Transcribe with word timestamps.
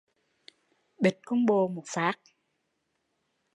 Bịch 1.01 1.19
con 1.25 1.45
bồ 1.45 1.67
một 1.67 1.83
phát 1.87 2.19